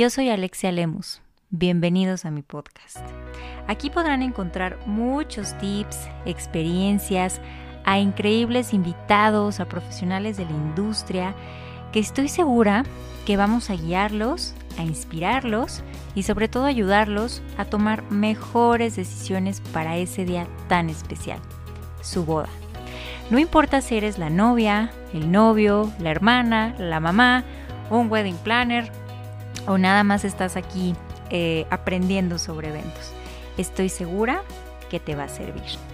[0.00, 1.20] Yo soy Alexia Lemus.
[1.50, 2.96] Bienvenidos a mi podcast.
[3.66, 7.38] Aquí podrán encontrar muchos tips, experiencias,
[7.84, 11.34] a increíbles invitados, a profesionales de la industria,
[11.92, 12.84] que estoy segura
[13.26, 15.82] que vamos a guiarlos, a inspirarlos
[16.14, 21.40] y sobre todo ayudarlos a tomar mejores decisiones para ese día tan especial,
[22.00, 22.48] su boda.
[23.28, 27.44] No importa si eres la novia, el novio, la hermana, la mamá,
[27.90, 28.90] un wedding planner
[29.66, 30.94] o nada más estás aquí
[31.30, 33.12] eh, aprendiendo sobre eventos.
[33.56, 34.42] Estoy segura
[34.90, 35.89] que te va a servir.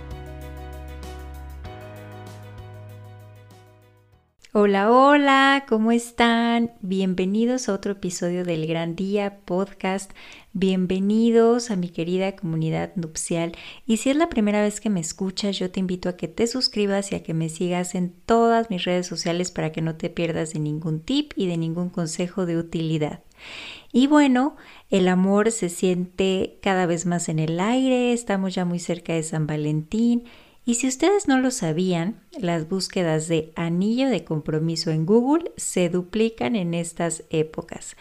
[4.59, 6.73] Hola, hola, ¿cómo están?
[6.81, 10.13] Bienvenidos a otro episodio del Gran Día Podcast.
[10.55, 13.53] Bienvenidos a mi querida comunidad nupcial.
[13.87, 16.47] Y si es la primera vez que me escuchas, yo te invito a que te
[16.47, 20.09] suscribas y a que me sigas en todas mis redes sociales para que no te
[20.09, 23.21] pierdas de ningún tip y de ningún consejo de utilidad.
[23.93, 24.57] Y bueno,
[24.89, 29.23] el amor se siente cada vez más en el aire, estamos ya muy cerca de
[29.23, 30.25] San Valentín.
[30.69, 35.89] Y si ustedes no lo sabían, las búsquedas de anillo de compromiso en Google se
[35.89, 37.97] duplican en estas épocas.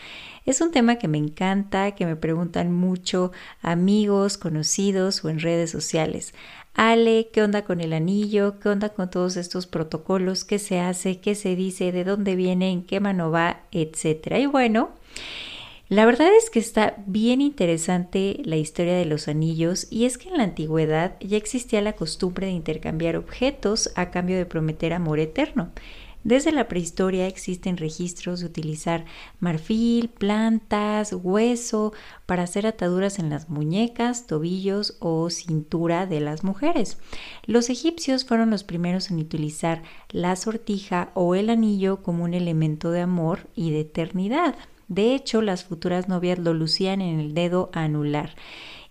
[0.48, 5.70] Es un tema que me encanta, que me preguntan mucho amigos, conocidos o en redes
[5.70, 6.34] sociales.
[6.74, 8.60] Ale, ¿qué onda con el anillo?
[8.60, 10.44] ¿Qué onda con todos estos protocolos?
[10.44, 11.20] ¿Qué se hace?
[11.20, 11.92] ¿Qué se dice?
[11.92, 12.72] ¿De dónde viene?
[12.72, 13.62] ¿En qué mano va?
[13.72, 14.40] Etcétera.
[14.40, 14.90] Y bueno,
[15.88, 20.30] la verdad es que está bien interesante la historia de los anillos y es que
[20.30, 25.20] en la antigüedad ya existía la costumbre de intercambiar objetos a cambio de prometer amor
[25.20, 25.72] eterno.
[26.26, 29.06] Desde la prehistoria existen registros de utilizar
[29.40, 31.94] marfil, plantas, hueso
[32.26, 36.98] para hacer ataduras en las muñecas, tobillos o cintura de las mujeres.
[37.46, 42.90] Los egipcios fueron los primeros en utilizar la sortija o el anillo como un elemento
[42.90, 44.56] de amor y de eternidad.
[44.88, 48.36] De hecho, las futuras novias lo lucían en el dedo anular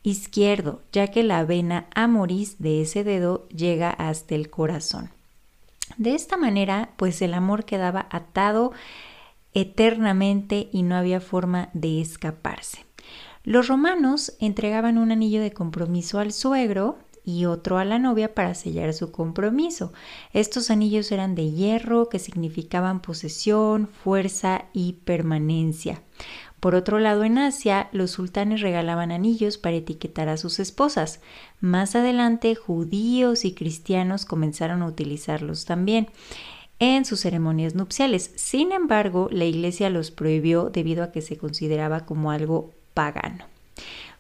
[0.05, 5.11] izquierdo, ya que la vena amoris de ese dedo llega hasta el corazón.
[5.97, 8.73] De esta manera, pues el amor quedaba atado
[9.55, 12.85] eternamente y no había forma de escaparse.
[13.45, 18.55] Los romanos entregaban un anillo de compromiso al suegro y otro a la novia para
[18.55, 19.93] sellar su compromiso.
[20.33, 26.03] Estos anillos eran de hierro que significaban posesión, fuerza y permanencia.
[26.61, 31.21] Por otro lado, en Asia, los sultanes regalaban anillos para etiquetar a sus esposas.
[31.61, 36.09] Más adelante, judíos y cristianos comenzaron a utilizarlos también
[36.79, 38.31] en sus ceremonias nupciales.
[38.37, 43.45] Sin embargo, la iglesia los prohibió debido a que se consideraba como algo pagano.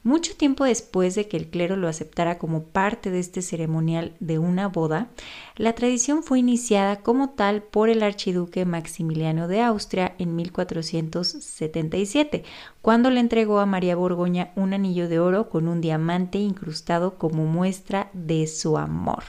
[0.05, 4.39] Mucho tiempo después de que el clero lo aceptara como parte de este ceremonial de
[4.39, 5.09] una boda,
[5.57, 12.45] la tradición fue iniciada como tal por el archiduque Maximiliano de Austria en 1477,
[12.83, 17.47] cuando le entregó a María Borgoña un anillo de oro con un diamante incrustado como
[17.47, 19.25] muestra de su amor.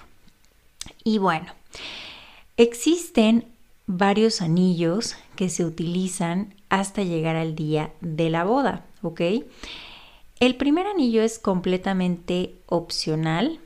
[1.05, 1.53] Y bueno,
[2.57, 3.45] existen
[3.87, 9.21] varios anillos que se utilizan hasta llegar al día de la boda, ¿ok?
[10.39, 13.59] El primer anillo es completamente opcional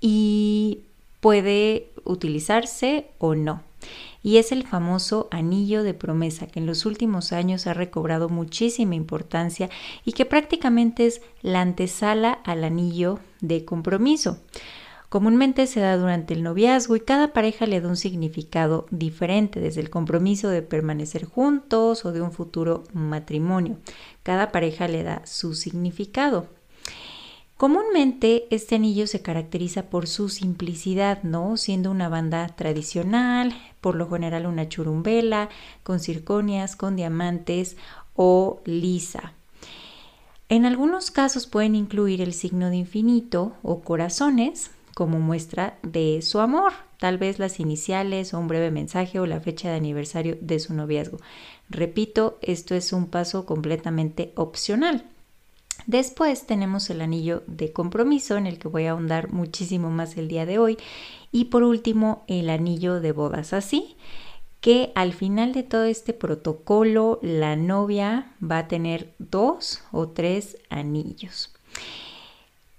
[0.00, 0.80] y
[1.20, 3.62] puede utilizarse o no.
[4.22, 8.94] Y es el famoso anillo de promesa que en los últimos años ha recobrado muchísima
[8.94, 9.68] importancia
[10.04, 14.38] y que prácticamente es la antesala al anillo de compromiso.
[15.12, 19.82] Comúnmente se da durante el noviazgo y cada pareja le da un significado diferente, desde
[19.82, 23.76] el compromiso de permanecer juntos o de un futuro matrimonio.
[24.22, 26.46] Cada pareja le da su significado.
[27.58, 31.58] Comúnmente este anillo se caracteriza por su simplicidad, ¿no?
[31.58, 33.52] Siendo una banda tradicional,
[33.82, 35.50] por lo general una churumbela,
[35.82, 37.76] con circonias, con diamantes
[38.16, 39.34] o lisa.
[40.48, 46.40] En algunos casos pueden incluir el signo de infinito o corazones, como muestra de su
[46.40, 50.58] amor, tal vez las iniciales o un breve mensaje o la fecha de aniversario de
[50.58, 51.18] su noviazgo.
[51.70, 55.04] Repito, esto es un paso completamente opcional.
[55.86, 60.28] Después tenemos el anillo de compromiso en el que voy a ahondar muchísimo más el
[60.28, 60.76] día de hoy.
[61.32, 63.52] Y por último, el anillo de bodas.
[63.52, 63.96] Así
[64.60, 70.56] que al final de todo este protocolo, la novia va a tener dos o tres
[70.70, 71.52] anillos.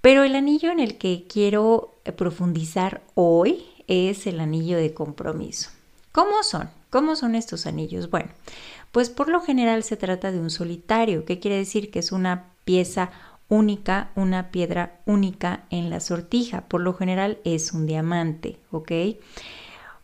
[0.04, 5.70] Pero el anillo en el que quiero eh, profundizar hoy es el anillo de compromiso.
[6.12, 6.70] ¿Cómo son?
[6.90, 8.10] ¿Cómo son estos anillos?
[8.10, 8.30] Bueno,
[8.92, 12.50] pues por lo general se trata de un solitario, que quiere decir que es una
[12.66, 13.12] pieza
[13.48, 16.68] única, una piedra única en la sortija.
[16.68, 18.92] Por lo general es un diamante, ¿ok?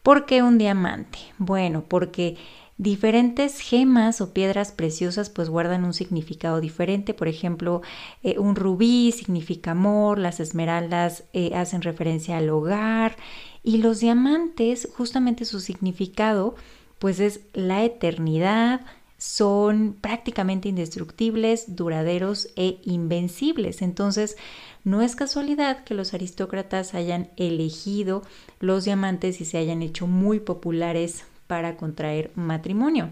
[0.01, 1.19] ¿Por qué un diamante?
[1.39, 2.37] Bueno, porque
[2.79, 7.13] Diferentes gemas o piedras preciosas pues guardan un significado diferente.
[7.13, 7.81] Por ejemplo,
[8.23, 13.17] eh, un rubí significa amor, las esmeraldas eh, hacen referencia al hogar
[13.63, 16.55] y los diamantes, justamente su significado
[16.99, 18.85] pues es la eternidad,
[19.17, 23.81] son prácticamente indestructibles, duraderos e invencibles.
[23.81, 24.37] Entonces,
[24.85, 28.21] no es casualidad que los aristócratas hayan elegido
[28.61, 33.09] los diamantes y se hayan hecho muy populares para contraer matrimonio.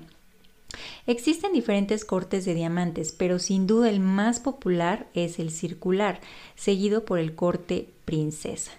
[1.07, 6.21] Existen diferentes cortes de diamantes, pero sin duda el más popular es el circular,
[6.55, 8.71] seguido por el corte princesa.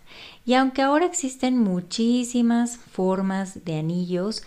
[0.47, 4.45] Y aunque ahora existen muchísimas formas de anillos,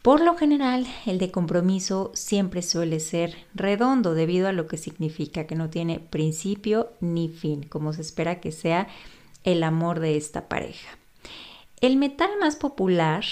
[0.00, 5.48] por lo general, el de compromiso siempre suele ser redondo debido a lo que significa
[5.48, 8.86] que no tiene principio ni fin, como se espera que sea
[9.42, 10.88] el amor de esta pareja.
[11.80, 13.24] El metal más popular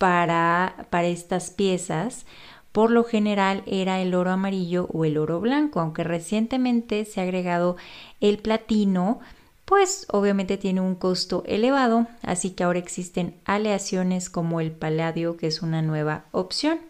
[0.00, 2.24] para, para estas piezas
[2.72, 7.24] por lo general era el oro amarillo o el oro blanco, aunque recientemente se ha
[7.24, 7.76] agregado
[8.20, 9.20] el platino,
[9.64, 15.48] pues obviamente tiene un costo elevado, así que ahora existen aleaciones como el paladio, que
[15.48, 16.80] es una nueva opción.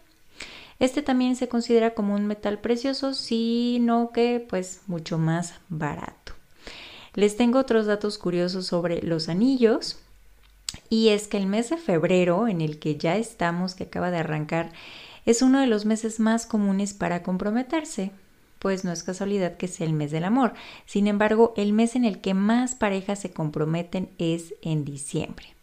[0.79, 6.33] Este también se considera como un metal precioso, sino que pues mucho más barato.
[7.13, 9.99] Les tengo otros datos curiosos sobre los anillos.
[10.91, 14.17] Y es que el mes de febrero, en el que ya estamos, que acaba de
[14.17, 14.73] arrancar,
[15.25, 18.11] es uno de los meses más comunes para comprometerse,
[18.59, 20.53] pues no es casualidad que sea el mes del amor.
[20.85, 25.55] Sin embargo, el mes en el que más parejas se comprometen es en diciembre.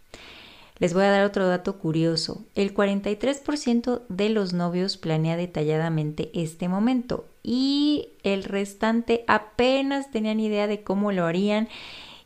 [0.79, 2.47] Les voy a dar otro dato curioso.
[2.55, 10.67] El 43% de los novios planea detalladamente este momento y el restante apenas tenían idea
[10.67, 11.69] de cómo lo harían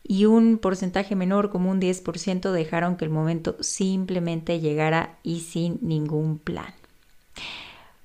[0.05, 5.79] y un porcentaje menor, como un 10%, dejaron que el momento simplemente llegara y sin
[5.81, 6.75] ningún plan.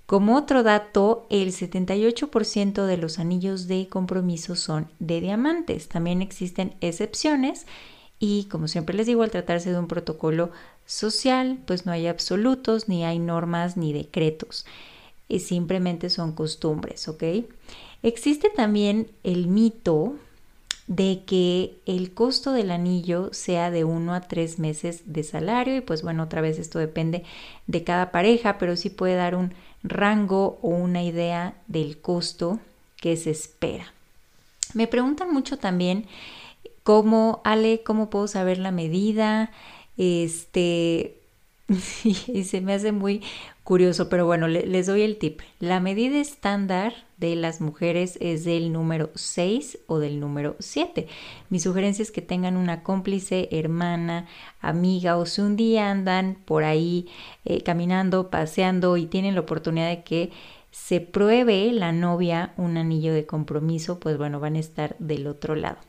[0.05, 5.89] Como otro dato, el 78% de los anillos de compromiso son de diamantes.
[5.89, 7.65] También existen excepciones
[8.19, 10.51] y como siempre les digo, al tratarse de un protocolo
[10.85, 14.65] social, pues no hay absolutos, ni hay normas, ni decretos.
[15.27, 17.23] Y simplemente son costumbres, ¿ok?
[18.01, 20.15] Existe también el mito
[20.87, 25.81] de que el costo del anillo sea de uno a tres meses de salario y
[25.81, 27.23] pues bueno, otra vez esto depende
[27.67, 29.53] de cada pareja, pero sí puede dar un
[29.83, 32.59] rango o una idea del costo
[33.01, 33.93] que se espera.
[34.73, 36.07] Me preguntan mucho también
[36.83, 39.51] cómo, Ale, cómo puedo saber la medida,
[39.97, 41.17] este,
[42.03, 43.23] y se me hace muy
[43.67, 45.41] curioso, pero bueno, les doy el tip.
[45.59, 51.05] La medida estándar de las mujeres es del número 6 o del número 7.
[51.49, 54.25] Mi sugerencia es que tengan una cómplice, hermana,
[54.61, 57.09] amiga o si un día andan por ahí
[57.43, 60.31] eh, caminando, paseando y tienen la oportunidad de que
[60.71, 65.55] se pruebe la novia un anillo de compromiso, pues bueno, van a estar del otro
[65.55, 65.79] lado.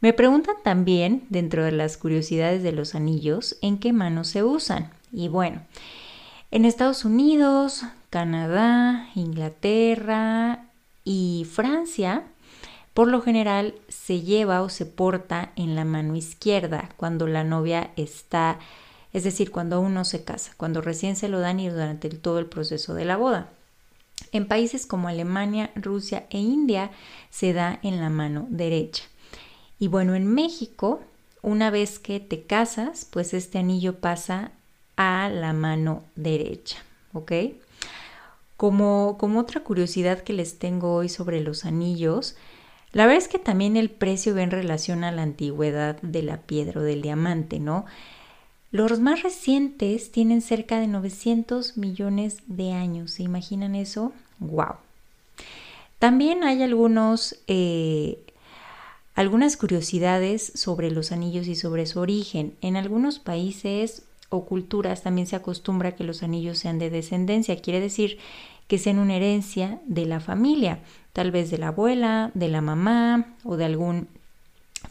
[0.00, 4.90] Me preguntan también, dentro de las curiosidades de los anillos, en qué manos se usan.
[5.12, 5.60] Y bueno,
[6.50, 10.64] en Estados Unidos, Canadá, Inglaterra
[11.04, 12.24] y Francia,
[12.94, 17.90] por lo general se lleva o se porta en la mano izquierda cuando la novia
[17.96, 18.58] está,
[19.12, 22.38] es decir, cuando aún no se casa, cuando recién se lo dan y durante todo
[22.38, 23.50] el proceso de la boda.
[24.32, 26.90] En países como Alemania, Rusia e India
[27.30, 29.04] se da en la mano derecha.
[29.78, 31.00] Y bueno, en México,
[31.40, 34.50] una vez que te casas, pues este anillo pasa
[34.98, 36.76] a la mano derecha,
[37.12, 37.32] ¿ok?
[38.56, 42.36] Como, como otra curiosidad que les tengo hoy sobre los anillos,
[42.92, 46.38] la verdad es que también el precio va en relación a la antigüedad de la
[46.38, 47.86] piedra o del diamante, ¿no?
[48.72, 53.12] Los más recientes tienen cerca de 900 millones de años.
[53.12, 54.12] ¿Se imaginan eso?
[54.40, 54.74] ¡Wow!
[56.00, 58.18] También hay algunos, eh,
[59.14, 62.56] algunas curiosidades sobre los anillos y sobre su origen.
[62.62, 67.80] En algunos países o culturas también se acostumbra que los anillos sean de descendencia, quiere
[67.80, 68.18] decir
[68.66, 70.80] que sean una herencia de la familia,
[71.12, 74.08] tal vez de la abuela, de la mamá o de algún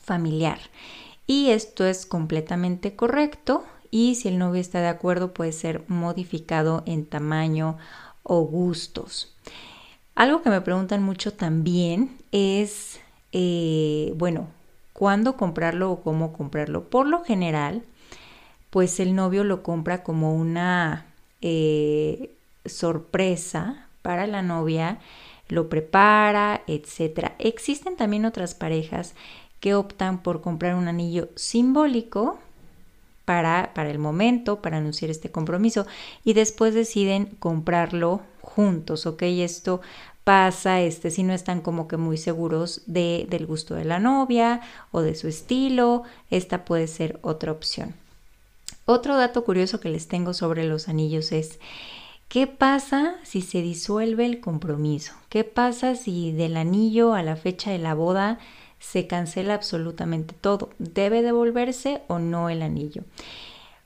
[0.03, 0.59] familiar.
[1.27, 6.83] Y esto es completamente correcto y si el novio está de acuerdo puede ser modificado
[6.85, 7.77] en tamaño
[8.23, 9.33] o gustos.
[10.15, 12.99] Algo que me preguntan mucho también es,
[13.31, 14.47] eh, bueno,
[14.93, 16.89] ¿cuándo comprarlo o cómo comprarlo?
[16.89, 17.83] Por lo general,
[18.77, 21.07] pues el novio lo compra como una
[21.41, 22.29] eh,
[22.63, 24.99] sorpresa para la novia,
[25.47, 27.31] lo prepara, etc.
[27.39, 29.15] Existen también otras parejas
[29.61, 32.37] que optan por comprar un anillo simbólico
[33.25, 35.87] para, para el momento, para anunciar este compromiso
[36.23, 39.23] y después deciden comprarlo juntos, ¿ok?
[39.23, 39.81] Esto
[40.23, 44.61] pasa este, si no están como que muy seguros de, del gusto de la novia
[44.91, 47.95] o de su estilo, esta puede ser otra opción.
[48.85, 51.59] Otro dato curioso que les tengo sobre los anillos es,
[52.27, 55.13] ¿qué pasa si se disuelve el compromiso?
[55.29, 58.39] ¿Qué pasa si del anillo a la fecha de la boda
[58.79, 60.69] se cancela absolutamente todo.
[60.79, 63.03] ¿Debe devolverse o no el anillo?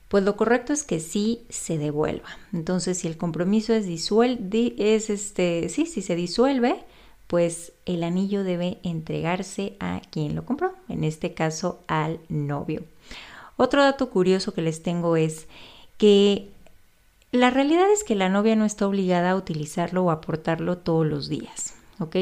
[0.08, 2.28] Pues lo correcto es que sí se devuelva.
[2.52, 6.84] Entonces, si el compromiso es disuelve, es este, sí, si se disuelve,
[7.26, 12.82] pues el anillo debe entregarse a quien lo compró, en este caso al novio.
[13.56, 15.46] Otro dato curioso que les tengo es
[15.98, 16.50] que
[17.30, 21.28] la realidad es que la novia no está obligada a utilizarlo o aportarlo todos los
[21.28, 22.16] días, ¿ok?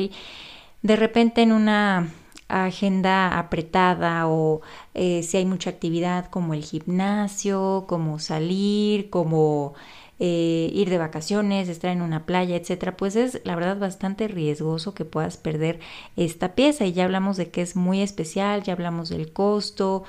[0.82, 2.12] De repente en una
[2.48, 4.60] agenda apretada o
[4.94, 9.74] eh, si hay mucha actividad como el gimnasio, como salir, como
[10.18, 14.94] eh, ir de vacaciones, estar en una playa, etcétera, pues es la verdad bastante riesgoso
[14.94, 15.80] que puedas perder
[16.16, 16.84] esta pieza.
[16.86, 20.04] Y ya hablamos de que es muy especial, ya hablamos del costo,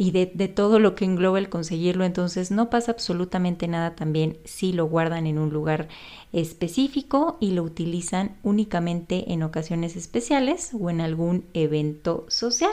[0.00, 2.04] y de, todo lo que engloba el conseguirlo.
[2.04, 5.88] Entonces no pasa absolutamente nada también si lo guardan en un lugar
[6.32, 12.70] específico y lo utilizan únicamente en ocasiones especiales o en algún evento social.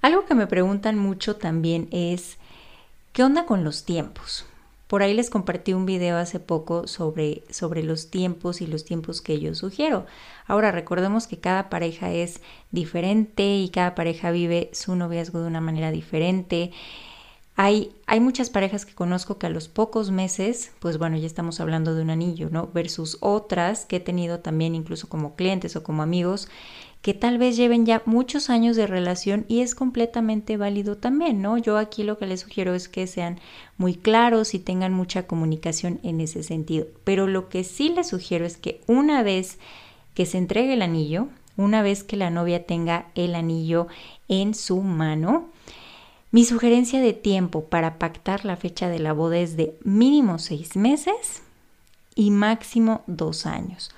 [0.00, 2.38] Algo que me preguntan mucho también es,
[3.12, 4.46] ¿qué onda con los tiempos?
[4.88, 9.20] Por ahí les compartí un video hace poco sobre, sobre los tiempos y los tiempos
[9.20, 10.06] que yo sugiero.
[10.46, 12.40] Ahora recordemos que cada pareja es
[12.70, 16.72] diferente y cada pareja vive su noviazgo de una manera diferente.
[17.54, 21.60] Hay, hay, muchas parejas que conozco que a los pocos meses, pues bueno, ya estamos
[21.60, 22.70] hablando de un anillo, ¿no?
[22.72, 26.48] Versus otras que he tenido también incluso como clientes o como amigos
[27.02, 31.56] que tal vez lleven ya muchos años de relación y es completamente válido también, ¿no?
[31.56, 33.38] Yo aquí lo que les sugiero es que sean
[33.76, 36.86] muy claros y tengan mucha comunicación en ese sentido.
[37.04, 39.58] Pero lo que sí les sugiero es que una vez
[40.14, 43.86] que se entregue el anillo, una vez que la novia tenga el anillo
[44.28, 45.48] en su mano,
[46.30, 50.76] mi sugerencia de tiempo para pactar la fecha de la boda es de mínimo seis
[50.76, 51.42] meses
[52.14, 53.90] y máximo dos años.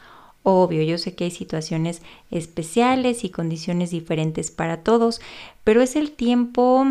[0.42, 5.20] Obvio, yo sé que hay situaciones especiales y condiciones diferentes para todos,
[5.64, 6.86] pero es el tiempo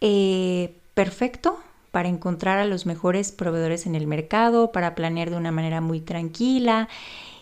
[0.00, 1.58] eh, perfecto
[1.90, 6.00] para encontrar a los mejores proveedores en el mercado, para planear de una manera muy
[6.00, 6.88] tranquila.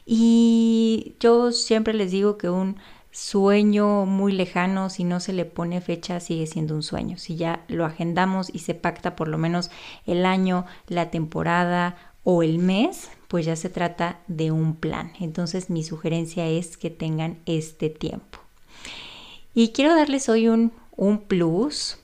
[0.06, 2.76] Y yo siempre les digo que un
[3.10, 7.18] sueño muy lejano, si no se le pone fecha, sigue siendo un sueño.
[7.18, 9.70] Si ya lo agendamos y se pacta por lo menos
[10.06, 15.10] el año, la temporada o el mes, pues ya se trata de un plan.
[15.18, 18.38] Entonces mi sugerencia es que tengan este tiempo.
[19.56, 21.98] Y quiero darles hoy un, un plus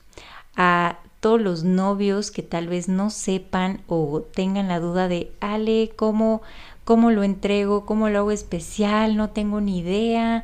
[0.57, 5.93] a todos los novios que tal vez no sepan o tengan la duda de, Ale,
[5.95, 6.41] ¿cómo,
[6.83, 7.85] cómo lo entrego?
[7.85, 9.15] ¿Cómo lo hago especial?
[9.15, 10.43] No tengo ni idea.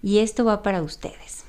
[0.00, 1.44] Y esto va para ustedes.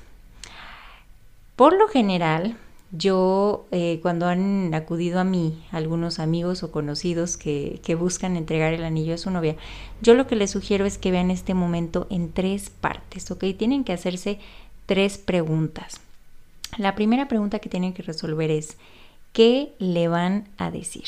[1.54, 2.58] Por lo general,
[2.92, 8.72] yo, eh, cuando han acudido a mí algunos amigos o conocidos que, que, buscan entregar
[8.72, 9.56] el anillo a su novia,
[10.00, 13.44] yo lo que les sugiero es que vean este momento en tres partes, ¿ok?
[13.58, 14.38] Tienen que hacerse
[14.86, 16.00] tres preguntas.
[16.78, 18.76] La primera pregunta que tienen que resolver es,
[19.32, 21.06] ¿qué le van a decir?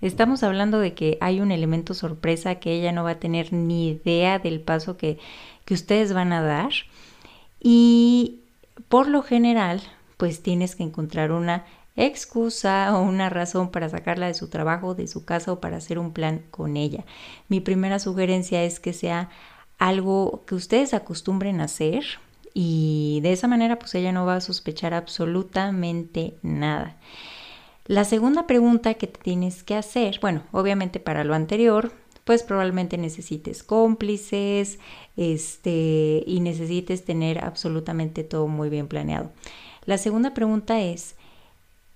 [0.00, 3.90] Estamos hablando de que hay un elemento sorpresa que ella no va a tener ni
[3.90, 5.18] idea del paso que,
[5.66, 6.72] que ustedes van a dar.
[7.60, 8.40] Y
[8.88, 9.82] por lo general,
[10.20, 11.64] pues tienes que encontrar una
[11.96, 15.98] excusa o una razón para sacarla de su trabajo, de su casa o para hacer
[15.98, 17.06] un plan con ella.
[17.48, 19.30] Mi primera sugerencia es que sea
[19.78, 22.04] algo que ustedes acostumbren a hacer
[22.52, 26.98] y de esa manera pues ella no va a sospechar absolutamente nada.
[27.86, 31.92] La segunda pregunta que tienes que hacer, bueno, obviamente para lo anterior,
[32.24, 34.80] pues probablemente necesites cómplices,
[35.16, 39.32] este, y necesites tener absolutamente todo muy bien planeado.
[39.86, 41.16] La segunda pregunta es,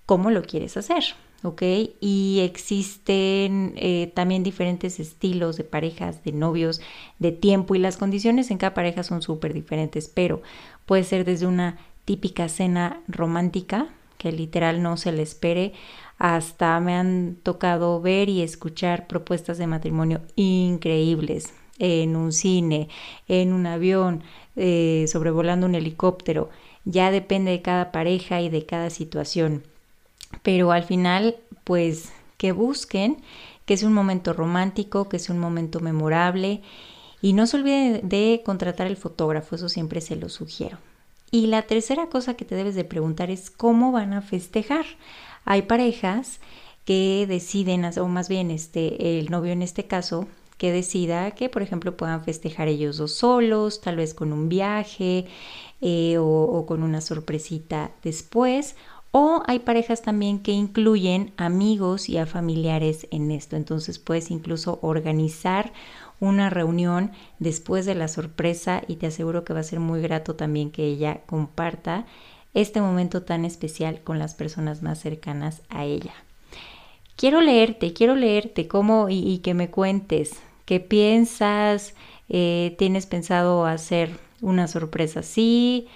[0.05, 1.03] ¿cómo lo quieres hacer?
[1.43, 1.61] ¿Ok?
[1.99, 6.81] Y existen eh, también diferentes estilos de parejas, de novios,
[7.19, 10.41] de tiempo y las condiciones en cada pareja son súper diferentes, pero
[10.85, 15.73] puede ser desde una típica cena romántica, que literal no se le espere,
[16.17, 22.87] hasta me han tocado ver y escuchar propuestas de matrimonio increíbles en un cine,
[23.27, 24.23] en un avión,
[24.55, 26.49] eh, sobrevolando un helicóptero
[26.85, 29.63] ya depende de cada pareja y de cada situación.
[30.43, 33.17] Pero al final, pues que busquen
[33.65, 36.61] que es un momento romántico, que es un momento memorable
[37.21, 40.77] y no se olviden de contratar el fotógrafo, eso siempre se lo sugiero.
[41.31, 44.85] Y la tercera cosa que te debes de preguntar es cómo van a festejar.
[45.43, 46.39] Hay parejas
[46.85, 50.27] que deciden, o más bien este, el novio en este caso,
[50.57, 55.25] que decida que, por ejemplo, puedan festejar ellos dos solos, tal vez con un viaje
[55.81, 58.75] eh, o, o con una sorpresita después.
[59.11, 63.55] O hay parejas también que incluyen amigos y a familiares en esto.
[63.55, 65.71] Entonces puedes incluso organizar
[66.19, 70.35] una reunión después de la sorpresa y te aseguro que va a ser muy grato
[70.35, 72.05] también que ella comparta
[72.53, 76.13] este momento tan especial con las personas más cercanas a ella.
[77.15, 81.93] Quiero leerte, quiero leerte cómo y, que me cuentes qué piensas,
[82.29, 85.87] eh, tienes pensado hacer una sorpresa así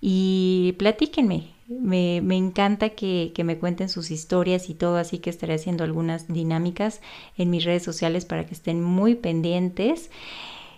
[0.00, 5.84] y platíquenme, me, encanta que, me cuenten sus historias y todo, así que estaré haciendo
[5.84, 7.00] algunas dinámicas
[7.38, 10.10] en mis redes sociales para que estén muy pendientes.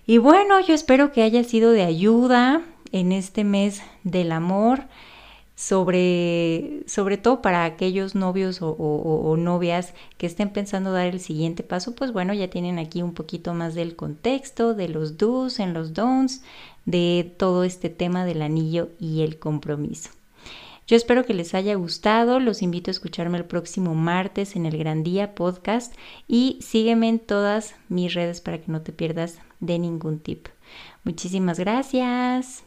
[0.06, 2.62] Y bueno, yo espero que haya sido de ayuda
[2.92, 4.84] en este mes del amor,
[5.56, 11.62] sobre, sobre todo para aquellos novios o, o, novias que estén pensando dar el siguiente
[11.62, 15.72] paso, pues bueno, ya tienen aquí un poquito más del contexto, de los do's en
[15.72, 16.42] los don'ts,
[16.84, 20.10] de todo este tema del anillo y el compromiso.
[20.86, 24.78] Yo espero que les haya gustado, los invito a escucharme el próximo martes en el
[24.78, 25.94] Gran Día Podcast
[26.28, 30.48] y sígueme en todas mis redes para que no te pierdas de ningún tip.
[31.02, 32.66] Muchísimas gracias.